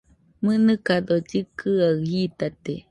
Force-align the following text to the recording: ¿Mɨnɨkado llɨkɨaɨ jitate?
¿Mɨnɨkado 0.45 1.15
llɨkɨaɨ 1.29 1.89
jitate? 2.09 2.73